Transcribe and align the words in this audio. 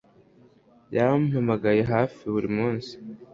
Yampamagaye 0.95 1.81
hafi 1.91 2.21
buri 2.33 2.49
munsi 2.57 2.93